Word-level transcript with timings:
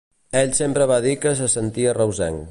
Ell 0.39 0.53
sempre 0.59 0.87
va 0.91 0.97
dir 1.07 1.13
que 1.25 1.33
se 1.41 1.51
sentia 1.57 1.97
reusenc. 1.99 2.39